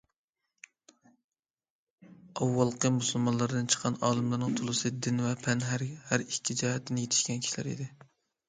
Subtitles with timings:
[2.39, 5.87] ئاۋۋالقى مۇسۇلمانلاردىن چىققان ئالىملارنىڭ تولىسى دىن ۋە پەن ھەر
[6.25, 7.89] ئىككى جەھەتتىن يېتىشكەن كىشىلەر ئىدى.